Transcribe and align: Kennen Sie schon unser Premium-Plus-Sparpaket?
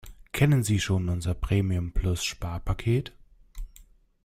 Kennen 0.31 0.63
Sie 0.63 0.79
schon 0.79 1.09
unser 1.09 1.35
Premium-Plus-Sparpaket? 1.35 3.13